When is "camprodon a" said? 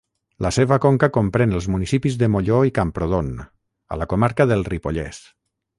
2.81-4.03